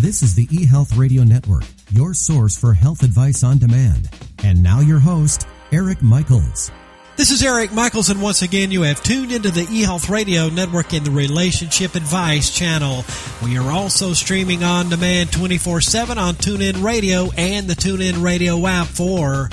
This 0.00 0.22
is 0.22 0.34
the 0.34 0.46
eHealth 0.48 0.98
Radio 0.98 1.22
Network, 1.24 1.64
your 1.90 2.12
source 2.12 2.54
for 2.54 2.74
health 2.74 3.02
advice 3.02 3.42
on 3.42 3.56
demand. 3.56 4.10
And 4.44 4.62
now 4.62 4.80
your 4.80 4.98
host, 4.98 5.46
Eric 5.72 6.02
Michaels. 6.02 6.70
This 7.16 7.30
is 7.30 7.42
Eric 7.42 7.72
Michaels, 7.72 8.10
and 8.10 8.20
once 8.20 8.42
again, 8.42 8.70
you 8.70 8.82
have 8.82 9.02
tuned 9.02 9.32
into 9.32 9.50
the 9.50 9.62
eHealth 9.62 10.10
Radio 10.10 10.50
Network 10.50 10.92
in 10.92 11.02
the 11.02 11.10
Relationship 11.10 11.94
Advice 11.94 12.54
channel. 12.54 13.06
We 13.42 13.56
are 13.56 13.72
also 13.72 14.12
streaming 14.12 14.62
on 14.62 14.90
demand 14.90 15.32
24 15.32 15.80
7 15.80 16.18
on 16.18 16.34
TuneIn 16.34 16.84
Radio 16.84 17.30
and 17.38 17.66
the 17.66 17.74
TuneIn 17.74 18.22
Radio 18.22 18.66
app 18.66 18.88
for 18.88 19.48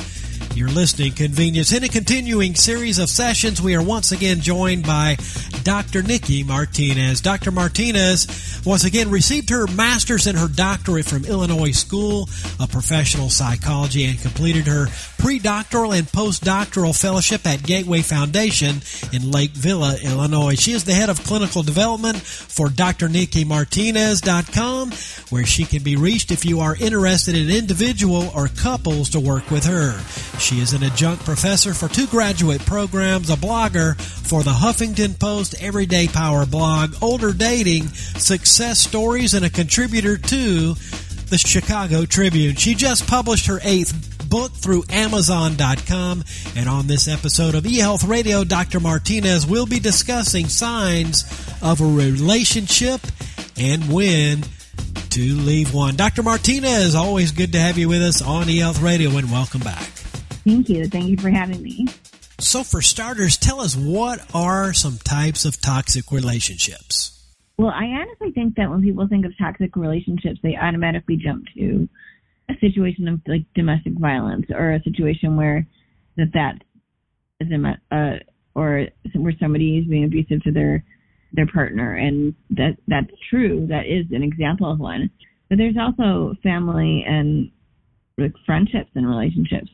your 0.55 0.69
listening 0.69 1.11
convenience. 1.13 1.71
In 1.71 1.83
a 1.83 1.87
continuing 1.87 2.55
series 2.55 2.99
of 2.99 3.09
sessions, 3.09 3.59
we 3.61 3.75
are 3.75 3.81
once 3.81 4.11
again 4.11 4.39
joined 4.39 4.85
by 4.85 5.17
Dr. 5.63 6.03
Nikki 6.03 6.43
Martinez. 6.43 7.21
Dr. 7.21 7.51
Martinez 7.51 8.61
once 8.65 8.83
again 8.85 9.09
received 9.09 9.49
her 9.49 9.65
master's 9.67 10.27
and 10.27 10.37
her 10.37 10.47
doctorate 10.47 11.05
from 11.05 11.25
Illinois 11.25 11.71
School 11.71 12.29
of 12.59 12.71
Professional 12.71 13.29
Psychology 13.29 14.05
and 14.05 14.19
completed 14.19 14.67
her 14.67 14.85
pre-doctoral 15.17 15.93
and 15.93 16.05
postdoctoral 16.07 16.95
fellowship 16.99 17.47
at 17.47 17.63
Gateway 17.63 18.01
Foundation 18.01 18.81
in 19.11 19.31
Lake 19.31 19.51
Villa, 19.51 19.95
Illinois. 20.03 20.55
She 20.55 20.73
is 20.73 20.83
the 20.83 20.93
head 20.93 21.09
of 21.09 21.23
clinical 21.23 21.63
development 21.63 22.17
for 22.17 22.67
drnikkimartinez.com, 22.67 24.91
where 25.29 25.45
she 25.45 25.63
can 25.65 25.83
be 25.83 25.95
reached 25.95 26.31
if 26.31 26.45
you 26.45 26.59
are 26.59 26.75
interested 26.75 27.35
in 27.35 27.49
individual 27.49 28.29
or 28.35 28.49
couples 28.49 29.09
to 29.11 29.19
work 29.19 29.49
with 29.49 29.65
her. 29.65 29.99
She 30.43 30.59
is 30.59 30.73
an 30.73 30.83
adjunct 30.83 31.23
professor 31.23 31.73
for 31.73 31.87
two 31.87 32.05
graduate 32.05 32.59
programs, 32.65 33.29
a 33.29 33.37
blogger 33.37 33.95
for 33.99 34.43
the 34.43 34.51
Huffington 34.51 35.17
Post 35.17 35.55
Everyday 35.61 36.09
Power 36.09 36.45
blog, 36.45 36.95
Older 37.01 37.31
Dating, 37.31 37.87
Success 37.87 38.79
Stories, 38.79 39.33
and 39.33 39.45
a 39.45 39.49
contributor 39.49 40.17
to 40.17 40.73
the 41.29 41.37
Chicago 41.37 42.03
Tribune. 42.03 42.55
She 42.55 42.75
just 42.75 43.07
published 43.07 43.45
her 43.45 43.61
eighth 43.63 44.27
book 44.29 44.51
through 44.51 44.83
Amazon.com. 44.89 46.25
And 46.57 46.67
on 46.67 46.87
this 46.87 47.07
episode 47.07 47.55
of 47.55 47.63
eHealth 47.63 48.05
Radio, 48.05 48.43
Dr. 48.43 48.81
Martinez 48.81 49.47
will 49.47 49.65
be 49.65 49.79
discussing 49.79 50.47
signs 50.47 51.23
of 51.61 51.79
a 51.79 51.85
relationship 51.85 52.99
and 53.57 53.89
when 53.89 54.43
to 55.11 55.21
leave 55.35 55.73
one. 55.73 55.95
Dr. 55.95 56.21
Martinez, 56.21 56.95
always 56.95 57.31
good 57.31 57.53
to 57.53 57.59
have 57.59 57.77
you 57.77 57.87
with 57.87 58.01
us 58.03 58.21
on 58.21 58.47
eHealth 58.47 58.83
Radio, 58.83 59.09
and 59.11 59.31
welcome 59.31 59.61
back. 59.61 59.92
Thank 60.45 60.69
you. 60.69 60.87
Thank 60.87 61.09
you 61.09 61.17
for 61.17 61.29
having 61.29 61.61
me. 61.61 61.87
So, 62.39 62.63
for 62.63 62.81
starters, 62.81 63.37
tell 63.37 63.61
us 63.61 63.75
what 63.75 64.25
are 64.33 64.73
some 64.73 64.97
types 64.97 65.45
of 65.45 65.61
toxic 65.61 66.11
relationships? 66.11 67.09
Well, 67.57 67.69
I 67.69 67.85
honestly 67.85 68.31
think 68.31 68.55
that 68.55 68.69
when 68.69 68.81
people 68.81 69.07
think 69.07 69.25
of 69.25 69.37
toxic 69.37 69.75
relationships, 69.75 70.39
they 70.43 70.57
automatically 70.57 71.15
jump 71.15 71.45
to 71.55 71.87
a 72.49 72.53
situation 72.59 73.07
of 73.07 73.21
like 73.27 73.43
domestic 73.55 73.93
violence 73.93 74.47
or 74.49 74.73
a 74.73 74.83
situation 74.83 75.37
where 75.37 75.65
that 76.17 76.33
that 76.33 76.55
is 77.39 77.49
a 77.51 77.95
uh, 77.95 78.19
or 78.55 78.87
where 79.15 79.33
somebody 79.39 79.77
is 79.77 79.87
being 79.87 80.03
abusive 80.03 80.43
to 80.43 80.51
their 80.51 80.83
their 81.31 81.47
partner, 81.47 81.95
and 81.95 82.35
that 82.51 82.77
that's 82.87 83.11
true. 83.29 83.67
That 83.67 83.85
is 83.85 84.05
an 84.11 84.23
example 84.23 84.71
of 84.71 84.79
one. 84.79 85.09
But 85.49 85.57
there's 85.57 85.77
also 85.79 86.35
family 86.43 87.05
and 87.07 87.51
like 88.17 88.33
friendships 88.45 88.89
and 88.95 89.07
relationships 89.07 89.69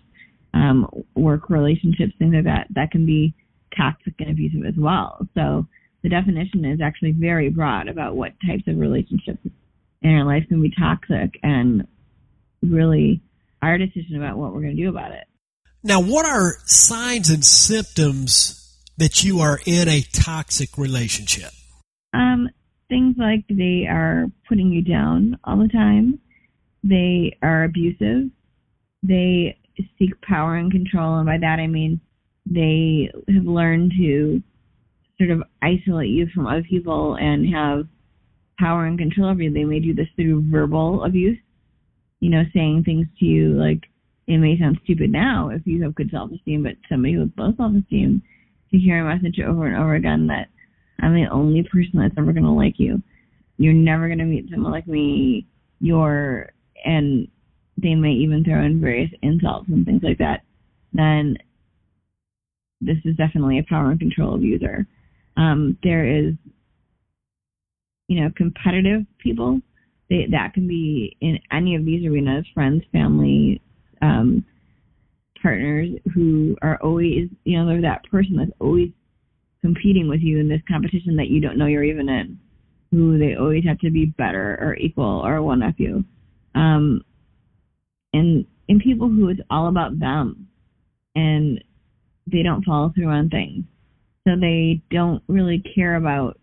um, 0.54 0.88
work 1.16 1.50
relationships, 1.50 2.14
things 2.18 2.34
like 2.34 2.46
that, 2.46 2.68
that 2.76 2.92
can 2.92 3.06
be 3.06 3.34
toxic 3.76 4.14
and 4.20 4.32
abusive 4.32 4.66
as 4.66 4.76
well. 4.78 5.28
So 5.36 5.68
the 6.04 6.10
definition 6.10 6.66
is 6.66 6.82
actually 6.82 7.12
very 7.12 7.50
broad 7.50 7.88
about 7.88 8.16
what 8.16 8.34
types 8.46 8.64
of 8.68 8.78
relationships 8.78 9.40
in 10.02 10.16
our 10.16 10.26
life 10.26 10.44
can 10.48 10.62
be 10.62 10.72
toxic 10.78 11.40
and 11.44 11.86
really 12.62 13.22
our 13.62 13.78
decision 13.78 14.16
about 14.16 14.38
what 14.38 14.54
we're 14.54 14.62
going 14.62 14.76
to 14.76 14.82
do 14.82 14.90
about 14.90 15.12
it. 15.12 15.26
Now, 15.84 16.02
what 16.02 16.26
are 16.26 16.58
signs 16.66 17.30
and 17.30 17.44
symptoms 17.44 18.78
that 18.98 19.24
you 19.24 19.40
are 19.40 19.60
in 19.66 19.88
a 19.88 20.02
toxic 20.14 20.78
relationship? 20.78 21.52
Um, 22.14 22.50
things 22.90 23.16
like 23.18 23.46
they 23.50 23.86
are 23.90 24.26
putting 24.48 24.72
you 24.72 24.82
down 24.82 25.38
all 25.44 25.58
the 25.58 25.70
time. 25.70 26.20
They 26.84 27.38
are 27.42 27.66
abusive. 27.66 28.30
They 29.04 29.59
seek 29.98 30.20
power 30.22 30.56
and 30.56 30.72
control, 30.72 31.18
and 31.18 31.26
by 31.26 31.38
that 31.38 31.60
I 31.60 31.68
mean 31.68 32.00
they 32.46 33.12
have 33.34 33.46
learned 33.46 33.94
to 33.98 34.42
sort 35.18 35.32
of 35.32 35.44
isolate 35.62 36.10
you 36.10 36.28
from 36.34 36.48
other 36.48 36.64
people 36.64 37.16
and 37.16 37.54
have 37.54 37.86
power 38.58 38.86
and 38.86 38.98
control 38.98 39.30
over 39.30 39.42
you. 39.42 39.54
They 39.54 39.66
may 39.66 39.80
do 39.80 39.94
this 39.94 40.08
through 40.16 40.50
verbal 40.50 41.04
abuse, 41.04 41.38
you 42.20 42.30
know, 42.30 42.44
saying 42.54 42.84
things 42.84 43.08
to 43.20 43.26
you 43.26 43.50
like 43.60 43.84
it 44.28 44.38
may 44.38 44.58
sound 44.60 44.80
stupid 44.84 45.12
now 45.12 45.50
if 45.50 45.66
you 45.66 45.82
have 45.84 45.96
good 45.96 46.12
self 46.12 46.32
esteem, 46.32 46.64
but 46.64 46.74
somebody 46.88 47.18
with 47.18 47.32
low 47.38 47.52
self 47.58 47.74
esteem 47.76 48.22
to 48.72 48.78
hear 48.78 49.06
a 49.06 49.16
message 49.16 49.40
over 49.40 49.66
and 49.66 49.76
over 49.76 49.96
again 49.96 50.28
that 50.28 50.48
I'm 51.02 51.16
the 51.16 51.28
only 51.32 51.64
person 51.64 52.00
that's 52.00 52.14
ever 52.18 52.32
gonna 52.32 52.54
like 52.54 52.76
you. 52.78 53.02
You're 53.58 53.74
never 53.74 54.08
gonna 54.08 54.26
meet 54.26 54.50
someone 54.52 54.72
like 54.72 54.88
me. 54.88 55.48
You're 55.80 56.52
and 56.86 57.28
they 57.82 57.96
may 57.96 58.12
even 58.12 58.44
throw 58.44 58.64
in 58.64 58.82
various 58.82 59.12
insults 59.22 59.70
and 59.70 59.86
things 59.86 60.02
like 60.04 60.18
that, 60.18 60.42
then 60.94 61.38
this 62.82 62.98
is 63.06 63.16
definitely 63.16 63.60
a 63.60 63.64
power 63.64 63.92
and 63.92 64.00
control 64.00 64.36
abuser. 64.36 64.86
Um, 65.38 65.78
there 65.84 66.06
is, 66.06 66.34
you 68.08 68.22
know, 68.22 68.30
competitive 68.36 69.02
people. 69.20 69.62
They, 70.10 70.28
that 70.32 70.54
can 70.54 70.68
be 70.68 71.16
in 71.22 71.40
any 71.52 71.76
of 71.76 71.86
these 71.86 72.06
arenas, 72.06 72.46
friends, 72.54 72.84
family, 72.92 73.62
um, 74.02 74.44
partners 75.42 75.90
who 76.14 76.58
are 76.62 76.80
always, 76.82 77.30
you 77.44 77.58
know, 77.58 77.68
they're 77.68 77.82
that 77.82 78.04
person 78.10 78.38
that's 78.38 78.52
always 78.60 78.90
competing 79.62 80.08
with 80.08 80.22
you 80.22 80.40
in 80.40 80.48
this 80.48 80.62
competition 80.68 81.16
that 81.18 81.28
you 81.28 81.42
don't 81.42 81.58
know 81.58 81.66
you're 81.66 81.84
even 81.84 82.10
in, 82.10 82.40
who 82.92 83.18
they 83.20 83.36
always 83.36 83.64
have 83.66 83.80
to 83.80 83.92
be 83.92 84.06
better 84.06 84.58
or 84.62 84.76
equal 84.76 85.22
or 85.26 85.42
one 85.42 85.62
up 85.62 85.76
you. 85.78 86.04
Um, 86.56 87.04
and 88.14 88.46
in 88.68 88.80
people 88.80 89.10
who 89.10 89.30
it's 89.30 89.42
all 89.50 89.68
about 89.68 90.00
them 90.00 90.48
and 91.16 91.64
they 92.32 92.44
don't 92.44 92.64
follow 92.64 92.92
through 92.94 93.10
on 93.10 93.30
things. 93.30 93.64
So 94.28 94.36
they 94.40 94.82
don't 94.92 95.24
really 95.28 95.64
care 95.76 95.96
about 95.96 96.38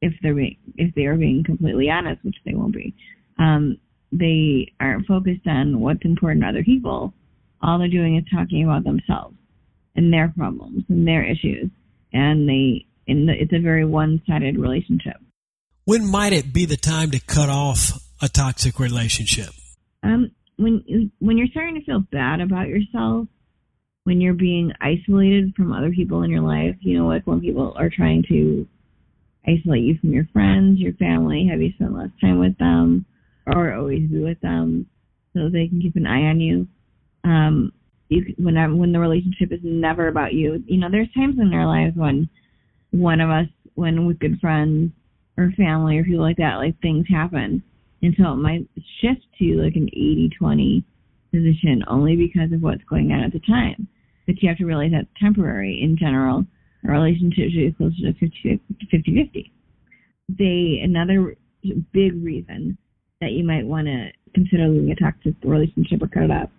if 0.00 0.12
they're 0.22 0.34
being, 0.34 0.56
if 0.76 0.94
they 0.94 1.04
are 1.06 1.16
being 1.16 1.44
completely 1.44 1.88
honest, 1.88 2.24
which 2.24 2.36
they 2.44 2.54
won't 2.54 2.74
be. 2.74 2.94
Um, 3.38 3.78
they 4.10 4.72
aren't 4.80 5.06
focused 5.06 5.46
on 5.46 5.80
what's 5.80 6.04
important 6.04 6.42
to 6.42 6.48
other 6.48 6.64
people. 6.64 7.14
All 7.62 7.78
they're 7.78 7.88
doing 7.88 8.16
is 8.16 8.24
talking 8.32 8.64
about 8.64 8.84
themselves 8.84 9.36
and 9.94 10.12
their 10.12 10.32
problems 10.36 10.84
and 10.88 11.06
their 11.06 11.24
issues, 11.24 11.70
and 12.12 12.48
they 12.48 12.86
and 13.06 13.28
it's 13.30 13.52
a 13.52 13.60
very 13.60 13.84
one-sided 13.84 14.58
relationship. 14.58 15.16
When 15.84 16.08
might 16.08 16.32
it 16.32 16.52
be 16.52 16.66
the 16.66 16.76
time 16.76 17.10
to 17.10 17.20
cut 17.20 17.48
off 17.48 18.00
a 18.20 18.28
toxic 18.28 18.78
relationship? 18.78 19.50
Um, 20.02 20.30
when 20.56 21.10
when 21.18 21.38
you're 21.38 21.48
starting 21.48 21.74
to 21.74 21.84
feel 21.84 22.04
bad 22.12 22.40
about 22.40 22.68
yourself, 22.68 23.26
when 24.04 24.20
you're 24.20 24.34
being 24.34 24.72
isolated 24.80 25.52
from 25.56 25.72
other 25.72 25.90
people 25.90 26.22
in 26.22 26.30
your 26.30 26.42
life, 26.42 26.76
you 26.80 26.98
know, 26.98 27.06
like 27.06 27.26
when 27.26 27.40
people 27.40 27.74
are 27.76 27.90
trying 27.90 28.22
to 28.28 28.66
isolate 29.46 29.82
you 29.82 29.96
from 30.00 30.12
your 30.12 30.26
friends, 30.32 30.78
your 30.78 30.92
family, 30.94 31.48
have 31.50 31.60
you 31.60 31.72
spent 31.74 31.94
less 31.94 32.10
time 32.20 32.38
with 32.38 32.56
them, 32.58 33.04
or 33.46 33.74
always 33.74 34.08
be 34.08 34.20
with 34.20 34.40
them 34.40 34.86
so 35.34 35.48
they 35.48 35.68
can 35.68 35.80
keep 35.80 35.96
an 35.96 36.06
eye 36.06 36.28
on 36.28 36.40
you. 36.40 36.66
Um, 37.24 37.72
you 38.08 38.34
when 38.38 38.56
I, 38.56 38.66
when 38.68 38.92
the 38.92 39.00
relationship 39.00 39.52
is 39.52 39.60
never 39.62 40.08
about 40.08 40.34
you, 40.34 40.62
you 40.66 40.78
know, 40.78 40.88
there's 40.90 41.12
times 41.14 41.36
in 41.40 41.54
our 41.54 41.66
lives 41.66 41.96
when 41.96 42.28
one 42.90 43.20
of 43.20 43.30
us, 43.30 43.46
when 43.74 44.06
with 44.06 44.18
good 44.18 44.38
friends 44.40 44.92
or 45.38 45.50
family 45.56 45.98
or 45.98 46.04
people 46.04 46.20
like 46.20 46.36
that, 46.36 46.56
like 46.56 46.78
things 46.80 47.06
happen 47.08 47.62
and 48.02 48.14
so 48.18 48.32
it 48.32 48.36
might 48.36 48.68
shift 49.00 49.22
to 49.38 49.62
like 49.62 49.76
an 49.76 49.88
80-20 50.42 50.82
position 51.32 51.82
only 51.88 52.16
because 52.16 52.52
of 52.52 52.60
what's 52.60 52.84
going 52.84 53.12
on 53.12 53.20
at 53.20 53.32
the 53.32 53.40
time. 53.40 53.88
But 54.26 54.42
you 54.42 54.48
have 54.48 54.58
to 54.58 54.66
realize 54.66 54.90
that's 54.92 55.08
temporary. 55.20 55.80
In 55.82 55.96
general, 55.98 56.44
a 56.86 56.90
relationship 56.90 57.50
should 57.50 57.54
be 57.54 57.72
closer 57.76 58.12
to 58.12 58.58
50-50. 58.94 59.50
They, 60.28 60.80
another 60.82 61.36
big 61.92 62.22
reason 62.22 62.76
that 63.20 63.32
you 63.32 63.44
might 63.44 63.64
want 63.64 63.86
to 63.86 64.08
consider 64.34 64.68
leaving 64.68 64.90
a 64.90 64.96
toxic 64.96 65.34
relationship 65.44 66.02
or 66.02 66.08
cut 66.08 66.24
it 66.24 66.30
up 66.30 66.50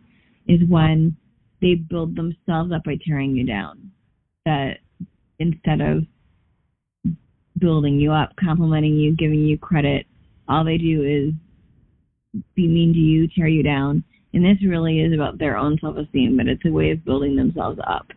is 0.48 0.60
when 0.70 1.16
they 1.62 1.76
build 1.76 2.16
themselves 2.16 2.72
up 2.74 2.84
by 2.86 2.98
tearing 3.06 3.36
you 3.36 3.46
down. 3.46 3.92
That 4.46 4.80
instead 5.40 5.82
of 5.82 6.04
building 7.58 8.00
you 8.00 8.12
up, 8.12 8.32
complimenting 8.38 8.96
you, 8.96 9.16
giving 9.16 9.40
you 9.40 9.58
credit, 9.58 10.06
all 10.48 10.64
they 10.64 10.78
do 10.78 11.04
is 11.04 11.34
be 12.56 12.68
mean 12.68 12.94
to 12.94 13.00
you, 13.00 13.28
tear 13.28 13.48
you 13.48 13.64
down. 13.64 14.04
And 14.34 14.44
this 14.44 14.58
really 14.68 15.00
is 15.00 15.14
about 15.14 15.38
their 15.38 15.58
own 15.58 15.78
self 15.80 15.98
esteem, 15.98 16.38
but 16.38 16.48
it's 16.48 16.66
a 16.66 16.72
way 16.72 16.92
of 16.92 17.06
building 17.06 17.36
themselves 17.36 17.80
up. 17.86 18.08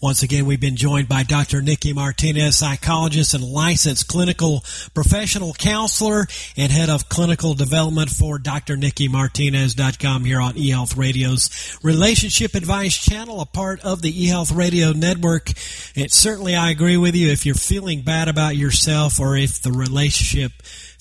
Once 0.00 0.22
again, 0.22 0.46
we've 0.46 0.60
been 0.60 0.76
joined 0.76 1.08
by 1.08 1.22
Dr. 1.22 1.60
Nikki 1.60 1.92
Martinez, 1.92 2.56
psychologist 2.56 3.34
and 3.34 3.44
licensed 3.44 4.08
clinical 4.08 4.64
professional 4.94 5.52
counselor 5.52 6.26
and 6.56 6.72
head 6.72 6.88
of 6.88 7.08
clinical 7.08 7.54
development 7.54 8.10
for 8.10 8.38
drnikkimartinez.com 8.38 10.24
here 10.24 10.40
on 10.40 10.54
eHealth 10.54 10.96
Radio's 10.96 11.78
relationship 11.82 12.54
advice 12.54 12.96
channel, 12.96 13.40
a 13.40 13.46
part 13.46 13.84
of 13.84 14.02
the 14.02 14.12
eHealth 14.12 14.56
Radio 14.56 14.92
network. 14.92 15.50
It 15.94 16.12
certainly, 16.12 16.54
I 16.54 16.70
agree 16.70 16.96
with 16.96 17.14
you. 17.14 17.30
If 17.30 17.44
you're 17.44 17.54
feeling 17.54 18.02
bad 18.02 18.28
about 18.28 18.56
yourself 18.56 19.20
or 19.20 19.36
if 19.36 19.62
the 19.62 19.72
relationship 19.72 20.52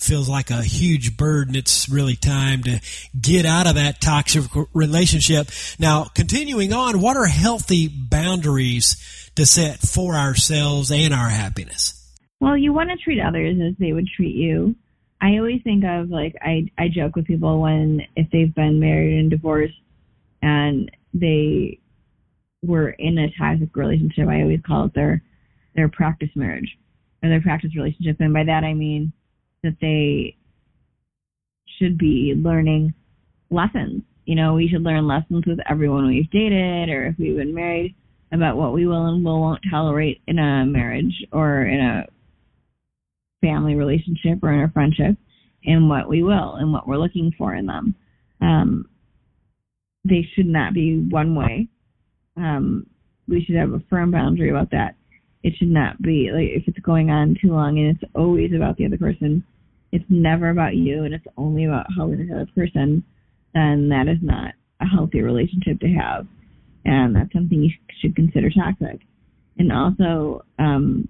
feels 0.02 0.28
like 0.28 0.50
a 0.50 0.64
huge 0.64 1.18
burden. 1.18 1.56
It's 1.56 1.90
really 1.90 2.16
time 2.16 2.64
to 2.64 2.82
get 3.20 3.46
out 3.46 3.68
of 3.68 3.76
that 3.76 4.02
toxic 4.02 4.44
relationship. 4.74 5.50
Now, 5.80 6.06
continuing 6.06 6.74
on, 6.74 7.02
what 7.02 7.18
are 7.18 7.26
healthy 7.26 7.88
boundaries 7.88 9.32
to 9.36 9.46
set 9.46 9.80
for 9.80 10.16
ourselves 10.16 10.92
and 10.92 11.14
our 11.14 11.30
happiness? 11.30 11.98
Well, 12.40 12.58
you 12.58 12.74
want 12.74 12.90
to 12.90 12.98
treat 12.98 13.22
others 13.22 13.58
as 13.62 13.76
they 13.78 13.94
would 13.94 14.08
treat 14.08 14.36
you. 14.36 14.76
I 15.22 15.38
always 15.38 15.62
think 15.64 15.84
of 15.86 16.10
like 16.10 16.36
I 16.42 16.66
I 16.80 16.88
joke 16.88 17.16
with 17.16 17.28
people 17.28 17.62
when 17.62 18.02
if 18.16 18.28
they've 18.32 18.54
been 18.54 18.80
married 18.80 19.20
and 19.20 19.30
divorced 19.30 19.80
and 20.42 20.90
they 21.14 21.80
were 22.64 22.90
in 22.90 23.20
a 23.20 23.32
toxic 23.38 23.76
relationship, 23.76 24.28
I 24.28 24.42
always 24.42 24.62
call 24.66 24.86
it 24.86 24.96
their 24.96 25.22
their 25.76 25.90
practice 25.90 26.32
marriage 26.36 26.76
or 27.22 27.30
their 27.30 27.42
practice 27.42 27.76
relationship, 27.76 28.18
and 28.20 28.34
by 28.34 28.44
that 28.46 28.64
I 28.64 28.74
mean 28.74 29.14
that 29.64 29.78
they 29.82 30.36
should 31.78 31.98
be 31.98 32.34
learning 32.36 32.94
lessons. 33.50 34.04
You 34.26 34.36
know, 34.36 34.54
we 34.54 34.68
should 34.68 34.84
learn 34.84 35.08
lessons 35.08 35.46
with 35.46 35.60
everyone 35.70 36.08
we've 36.08 36.30
dated 36.32 36.90
or 36.90 37.08
if 37.08 37.16
we've 37.18 37.36
been 37.36 37.54
married 37.54 37.96
about 38.32 38.56
what 38.56 38.74
we 38.74 38.86
will 38.86 39.08
and 39.08 39.26
will 39.26 39.42
won't 39.42 39.62
tolerate 39.70 40.22
in 40.28 40.40
a 40.40 40.66
marriage 40.66 41.26
or 41.34 41.64
in 41.64 41.80
a 41.80 42.06
family 43.42 43.76
relationship 43.76 44.40
or 44.42 44.54
in 44.54 44.62
a 44.62 44.72
friendship 44.72 45.18
and 45.66 45.90
what 45.90 46.08
we 46.08 46.24
will 46.24 46.56
and 46.56 46.72
what 46.72 46.88
we're 46.88 46.98
looking 46.98 47.32
for 47.38 47.56
in 47.56 47.66
them. 47.66 47.96
Um, 48.42 48.86
they 50.06 50.28
should 50.34 50.48
not 50.48 50.74
be 50.74 51.06
one 51.10 51.36
way. 51.36 51.68
Um, 52.38 52.88
we 53.28 53.44
should 53.44 53.56
have 53.56 53.74
a 53.74 53.84
firm 53.90 54.12
boundary 54.12 54.50
about 54.50 54.72
that. 54.72 54.96
It 55.44 55.54
should 55.58 55.72
not 55.72 56.02
be 56.02 56.30
like 56.34 56.50
if 56.50 56.68
it's 56.68 56.80
going 56.80 57.10
on 57.10 57.36
too 57.42 57.52
long 57.52 57.80
and 57.80 57.96
it's 57.96 58.12
always 58.16 58.52
about 58.54 58.78
the 58.78 58.86
other 58.86 58.98
person 58.98 59.44
it's 59.92 60.06
never 60.10 60.50
about 60.50 60.76
you 60.76 61.04
and 61.04 61.14
it's 61.14 61.26
only 61.38 61.66
about 61.66 61.88
helping 61.96 62.28
the 62.28 62.34
other 62.34 62.52
person, 62.56 63.04
then 63.54 63.90
that 63.90 64.08
is 64.08 64.20
not 64.22 64.54
a 64.80 64.86
healthy 64.86 65.22
relationship 65.22 65.80
to 65.82 65.88
have. 65.88 66.26
And 66.86 67.16
that's 67.16 67.32
something 67.34 67.62
you 67.62 67.72
should 68.00 68.16
consider 68.16 68.50
toxic. 68.50 69.02
And 69.58 69.72
also, 69.72 70.44
um, 70.58 71.08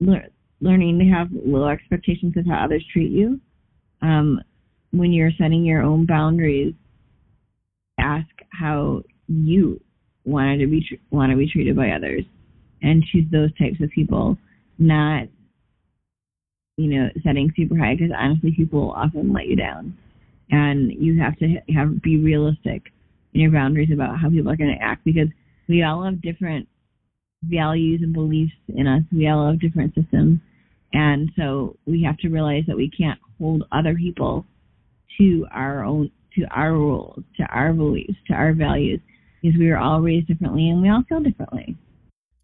le- 0.00 0.30
learning 0.60 0.98
to 0.98 1.04
have 1.04 1.28
low 1.32 1.68
expectations 1.68 2.36
of 2.36 2.46
how 2.46 2.64
others 2.64 2.84
treat 2.92 3.10
you. 3.10 3.40
Um, 4.02 4.40
when 4.92 5.12
you're 5.12 5.30
setting 5.38 5.64
your 5.64 5.82
own 5.82 6.06
boundaries, 6.06 6.74
ask 7.98 8.28
how 8.50 9.02
you 9.28 9.80
want 10.24 10.60
to 10.60 10.66
be 10.66 10.80
tr- 10.86 11.02
want 11.10 11.30
to 11.30 11.36
be 11.36 11.50
treated 11.50 11.76
by 11.76 11.90
others, 11.90 12.24
and 12.82 13.02
choose 13.04 13.26
those 13.30 13.50
types 13.58 13.80
of 13.82 13.90
people, 13.90 14.36
not 14.78 15.28
you 16.80 16.88
know, 16.88 17.08
setting 17.22 17.52
super 17.54 17.76
high 17.76 17.94
because 17.94 18.12
honestly, 18.16 18.52
people 18.56 18.90
often 18.96 19.32
let 19.34 19.46
you 19.46 19.56
down, 19.56 19.96
and 20.50 20.90
you 20.92 21.20
have 21.20 21.36
to 21.38 21.56
have 21.74 22.00
be 22.02 22.16
realistic 22.16 22.84
in 23.34 23.42
your 23.42 23.50
boundaries 23.52 23.90
about 23.92 24.18
how 24.18 24.30
people 24.30 24.50
are 24.50 24.56
going 24.56 24.74
to 24.74 24.82
act 24.82 25.04
because 25.04 25.28
we 25.68 25.82
all 25.82 26.02
have 26.02 26.22
different 26.22 26.66
values 27.42 28.00
and 28.02 28.14
beliefs 28.14 28.52
in 28.68 28.86
us. 28.86 29.02
We 29.12 29.28
all 29.28 29.46
have 29.46 29.60
different 29.60 29.94
systems, 29.94 30.40
and 30.94 31.30
so 31.36 31.76
we 31.86 32.02
have 32.02 32.16
to 32.18 32.28
realize 32.28 32.64
that 32.66 32.76
we 32.76 32.90
can't 32.90 33.20
hold 33.38 33.64
other 33.72 33.94
people 33.94 34.46
to 35.18 35.46
our 35.52 35.84
own 35.84 36.10
to 36.36 36.46
our 36.50 36.72
rules, 36.72 37.22
to 37.36 37.42
our 37.44 37.74
beliefs, 37.74 38.14
to 38.28 38.32
our 38.32 38.54
values, 38.54 39.00
because 39.40 39.58
we 39.58 39.70
are 39.70 39.78
all 39.78 40.00
raised 40.00 40.28
differently 40.28 40.68
and 40.68 40.82
we 40.82 40.88
all 40.88 41.02
feel 41.08 41.20
differently. 41.20 41.76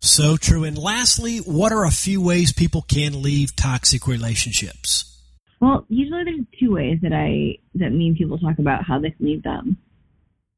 So 0.01 0.37
true. 0.37 0.65
And 0.65 0.79
lastly, 0.79 1.39
what 1.39 1.73
are 1.73 1.85
a 1.85 1.91
few 1.91 2.23
ways 2.23 2.53
people 2.53 2.83
can 2.83 3.23
leave 3.23 3.57
toxic 3.57 4.07
relationships? 4.07 5.21
Well, 5.61 5.87
usually 5.89 6.25
there's 6.25 6.47
two 6.61 6.73
ways 6.75 6.99
that 7.03 7.13
I 7.13 7.59
that 7.75 7.91
mean 7.91 8.15
people 8.17 8.39
talk 8.39 8.59
about 8.59 8.85
how 8.85 9.01
they 9.01 9.11
can 9.11 9.27
leave 9.27 9.43
them. 9.43 9.79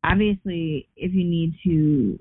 Obviously, 0.05 0.89
if 0.97 1.13
you 1.15 1.25
need 1.25 1.55
to 1.65 2.19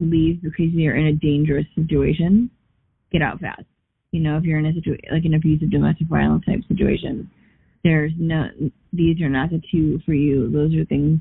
leave 0.00 0.42
because 0.42 0.72
you're 0.72 0.96
in 0.96 1.06
a 1.06 1.12
dangerous 1.12 1.66
situation, 1.74 2.50
get 3.12 3.22
out 3.22 3.40
fast. 3.40 3.64
You 4.10 4.20
know, 4.20 4.36
if 4.36 4.44
you're 4.44 4.58
in 4.58 4.66
a 4.66 4.74
situation 4.74 5.04
like 5.12 5.24
an 5.24 5.34
abusive 5.34 5.70
domestic 5.70 6.08
violence 6.08 6.44
type 6.44 6.60
situation, 6.68 7.30
there's 7.82 8.12
no 8.18 8.48
these 8.92 9.20
are 9.20 9.28
not 9.28 9.50
the 9.50 9.62
two 9.70 10.00
for 10.04 10.14
you. 10.14 10.50
Those 10.50 10.74
are 10.74 10.84
things 10.84 11.20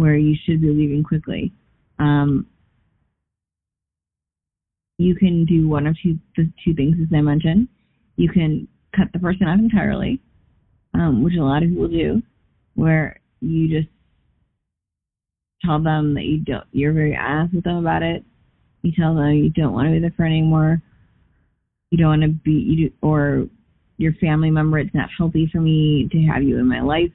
where 0.00 0.16
you 0.16 0.34
should 0.44 0.62
be 0.62 0.70
leaving 0.70 1.04
quickly. 1.04 1.52
Um, 1.98 2.46
you 4.98 5.14
can 5.14 5.44
do 5.44 5.68
one 5.68 5.86
of 5.86 5.96
two 6.02 6.18
the 6.36 6.50
two 6.64 6.74
things 6.74 6.96
as 7.00 7.08
I 7.14 7.20
mentioned. 7.20 7.68
You 8.16 8.28
can 8.30 8.66
cut 8.96 9.08
the 9.12 9.18
person 9.18 9.46
off 9.46 9.58
entirely, 9.58 10.20
um, 10.94 11.22
which 11.22 11.34
a 11.34 11.44
lot 11.44 11.62
of 11.62 11.68
people 11.68 11.88
do, 11.88 12.22
where 12.74 13.20
you 13.40 13.68
just 13.68 13.88
tell 15.64 15.82
them 15.82 16.14
that 16.14 16.24
you 16.24 16.38
don't 16.38 16.64
you're 16.72 16.94
very 16.94 17.16
honest 17.16 17.54
with 17.54 17.64
them 17.64 17.76
about 17.76 18.02
it. 18.02 18.24
You 18.82 18.92
tell 18.98 19.14
them 19.14 19.32
you 19.32 19.50
don't 19.50 19.74
want 19.74 19.88
to 19.88 19.92
be 19.92 20.00
their 20.00 20.10
friend 20.12 20.32
anymore. 20.32 20.82
You 21.90 21.98
don't 21.98 22.20
want 22.20 22.22
to 22.22 22.28
be 22.28 22.52
you 22.52 22.88
do, 22.88 22.94
or 23.02 23.46
your 23.98 24.14
family 24.14 24.50
member. 24.50 24.78
It's 24.78 24.94
not 24.94 25.10
healthy 25.16 25.46
for 25.52 25.60
me 25.60 26.08
to 26.10 26.18
have 26.22 26.42
you 26.42 26.58
in 26.58 26.66
my 26.66 26.80
life. 26.80 27.12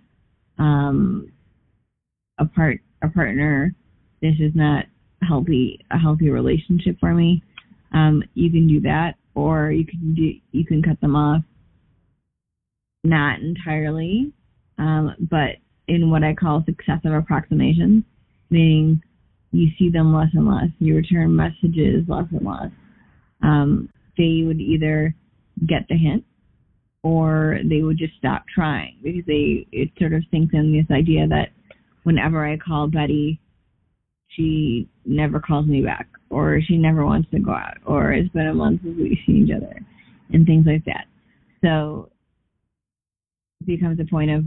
Um, 0.59 1.31
a 2.37 2.45
part 2.45 2.79
a 3.01 3.09
partner. 3.09 3.73
This 4.21 4.35
is 4.39 4.51
not 4.55 4.85
healthy 5.21 5.79
a 5.91 5.97
healthy 5.97 6.29
relationship 6.29 6.97
for 6.99 7.13
me 7.13 7.41
um, 7.95 8.23
you 8.33 8.51
can 8.51 8.67
do 8.67 8.81
that, 8.81 9.15
or 9.33 9.71
you 9.71 9.85
can 9.85 10.13
do 10.13 10.33
you 10.51 10.65
can 10.65 10.83
cut 10.83 10.99
them 10.99 11.15
off, 11.15 11.41
not 13.03 13.39
entirely, 13.39 14.33
um, 14.77 15.15
but 15.31 15.57
in 15.87 16.11
what 16.11 16.23
I 16.23 16.33
call 16.33 16.63
successive 16.65 17.13
approximations, 17.13 18.03
meaning 18.49 19.01
you 19.51 19.69
see 19.79 19.89
them 19.89 20.13
less 20.13 20.27
and 20.33 20.45
less, 20.45 20.69
you 20.79 20.95
return 20.95 21.35
messages 21.35 22.03
less 22.07 22.25
and 22.31 22.45
less. 22.45 22.71
Um, 23.41 23.89
they 24.17 24.43
would 24.45 24.59
either 24.59 25.15
get 25.65 25.87
the 25.87 25.95
hint 25.95 26.25
or 27.03 27.59
they 27.63 27.81
would 27.81 27.97
just 27.97 28.15
stop 28.17 28.43
trying 28.53 28.97
because 29.03 29.23
they 29.25 29.67
it 29.71 29.89
sort 29.97 30.13
of 30.13 30.23
sinks 30.31 30.53
in 30.53 30.73
this 30.73 30.93
idea 30.93 31.27
that 31.27 31.49
whenever 32.05 32.45
I 32.45 32.57
call 32.57 32.87
Betty, 32.87 33.39
she 34.29 34.87
never 35.05 35.39
calls 35.39 35.65
me 35.65 35.81
back 35.81 36.07
or 36.29 36.59
she 36.65 36.77
never 36.77 37.05
wants 37.05 37.29
to 37.31 37.39
go 37.39 37.51
out, 37.51 37.77
or 37.85 38.11
it's 38.11 38.31
been 38.33 38.47
a 38.47 38.53
month 38.53 38.81
since 38.83 38.97
we've 38.97 39.17
seen 39.25 39.47
each 39.47 39.55
other, 39.55 39.79
and 40.31 40.45
things 40.45 40.65
like 40.65 40.83
that. 40.85 41.05
So 41.63 42.09
it 43.61 43.67
becomes 43.67 43.99
a 43.99 44.05
point 44.05 44.31
of 44.31 44.43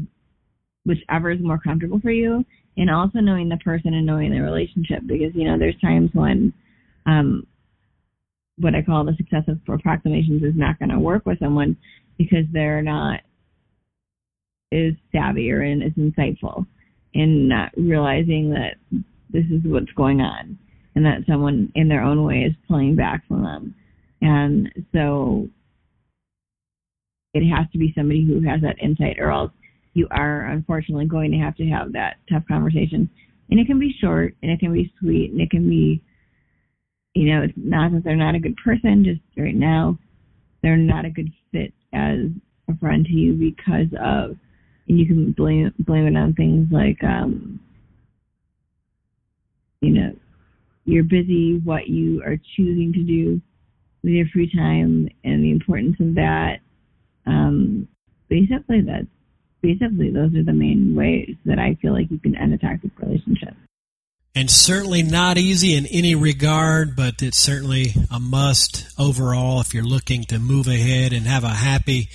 whichever 0.85 1.31
is 1.31 1.41
more 1.41 1.59
comfortable 1.59 2.01
for 2.01 2.11
you, 2.11 2.45
and 2.77 2.91
also 2.91 3.19
knowing 3.21 3.49
the 3.49 3.57
person 3.59 3.95
and 3.95 4.07
knowing 4.07 4.31
the 4.31 4.41
relationship, 4.41 5.01
because 5.07 5.35
you 5.35 5.45
know 5.49 5.59
there's 5.59 5.81
times 5.81 6.11
when 6.13 6.53
um, 7.07 7.47
what 8.59 8.75
I 8.75 8.83
call 8.83 9.05
the 9.05 9.17
successive 9.17 9.59
approximations 9.69 10.43
is 10.43 10.55
not 10.57 10.79
going 10.79 10.91
to 10.91 10.99
work 10.99 11.27
with 11.27 11.39
someone 11.39 11.77
because 12.19 12.45
they're 12.53 12.83
not 12.83 13.21
as 14.73 14.93
savvy 15.13 15.51
or 15.51 15.63
as 15.63 15.93
insightful 15.93 16.67
in 17.15 17.49
not 17.49 17.71
realizing 17.77 18.51
that 18.51 18.77
this 19.31 19.45
is 19.51 19.61
what's 19.65 19.93
going 19.93 20.21
on 20.21 20.59
and 20.95 21.05
that 21.05 21.25
someone 21.29 21.71
in 21.75 21.89
their 21.89 22.03
own 22.03 22.25
way 22.25 22.43
is 22.43 22.53
pulling 22.67 22.97
back 22.97 23.27
from 23.29 23.43
them. 23.43 23.75
And 24.21 24.71
so 24.93 25.49
it 27.35 27.49
has 27.49 27.71
to 27.73 27.79
be 27.79 27.93
somebody 27.97 28.27
who 28.27 28.41
has 28.49 28.61
that 28.63 28.83
insight, 28.83 29.19
or 29.19 29.31
else 29.31 29.53
you 29.95 30.09
are 30.11 30.47
unfortunately 30.47 31.07
going 31.07 31.31
to 31.31 31.39
have 31.39 31.55
to 31.57 31.67
have 31.67 31.93
that 31.93 32.17
tough 32.31 32.43
conversation. 32.49 33.09
And 33.51 33.61
it 33.61 33.67
can 33.67 33.79
be 33.79 33.95
short, 34.01 34.35
and 34.43 34.51
it 34.51 34.61
can 34.61 34.73
be 34.73 34.93
sweet, 34.99 35.31
and 35.31 35.41
it 35.41 35.51
can 35.51 35.69
be, 35.69 36.03
you 37.15 37.33
know, 37.33 37.43
it's 37.43 37.55
not 37.57 37.93
that 37.93 38.03
they're 38.05 38.17
not 38.17 38.35
a 38.35 38.41
good 38.41 38.57
person, 38.57 39.05
just 39.05 39.21
right 39.37 39.55
now, 39.55 39.99
they're 40.63 40.77
not 40.77 41.05
a 41.05 41.11
good 41.11 41.31
fit 41.53 41.73
as 41.93 42.19
a 42.69 42.77
friend 42.79 43.05
to 43.07 43.13
you 43.13 43.35
because 43.35 43.87
of, 44.03 44.37
you 44.89 45.07
can 45.07 45.33
blame 45.33 45.73
blame 45.79 46.07
it 46.07 46.17
on 46.17 46.35
things 46.35 46.69
like, 46.73 47.03
um, 47.05 47.61
you 49.81 49.91
know, 49.91 50.17
you're 50.85 51.05
busy, 51.05 51.61
what 51.63 51.89
you 51.89 52.23
are 52.23 52.37
choosing 52.57 52.93
to 52.95 53.03
do 53.03 53.41
with 54.03 54.13
your 54.13 54.27
free 54.33 54.51
time, 54.51 55.09
and 55.25 55.45
the 55.45 55.51
importance 55.51 55.97
of 56.01 56.15
that. 56.15 56.61
Um, 57.27 57.87
basically, 58.29 58.81
that's 58.81 59.07
basically 59.61 60.11
those 60.11 60.35
are 60.35 60.45
the 60.45 60.53
main 60.53 60.95
ways 60.95 61.37
that 61.45 61.59
I 61.59 61.77
feel 61.83 61.93
like 61.93 62.11
you 62.11 62.19
can 62.19 62.35
end 62.37 62.55
a 62.55 62.59
toxic 62.59 62.91
relationship. 62.99 63.55
and 64.35 64.51
certainly 64.51 65.03
not 65.03 65.37
easy 65.37 65.75
in 65.75 65.85
any 65.87 66.15
regard, 66.15 66.95
but 66.97 67.21
it's 67.23 67.39
certainly 67.39 67.93
a 68.11 68.21
must 68.21 68.89
overall 68.99 69.61
if 69.61 69.75
you're 69.75 69.85
looking 69.85 70.23
to 70.25 70.39
move 70.39 70.69
ahead 70.69 71.13
and 71.13 71.27
have 71.27 71.45
a 71.45 71.49
happy 71.49 72.09